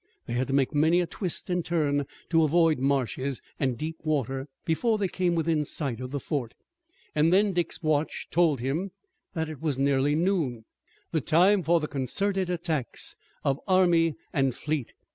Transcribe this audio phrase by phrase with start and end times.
[0.25, 4.47] They had to make many a twist and turn to avoid marshes and deep water
[4.65, 6.55] before they came within the sight of the fort,
[7.13, 8.89] and then Dick's watch told him
[9.35, 10.65] that it was nearly noon,
[11.11, 14.95] the time for the concerted attacks of army and fleet.